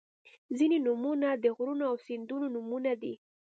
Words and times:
•ځینې 0.57 0.77
نومونه 0.85 1.27
د 1.43 1.45
غرونو 1.57 1.83
او 1.89 1.95
سیندونو 2.05 2.45
نومونه 2.55 2.91
دي. 3.01 3.13